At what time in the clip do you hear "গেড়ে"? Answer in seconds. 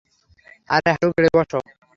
1.15-1.29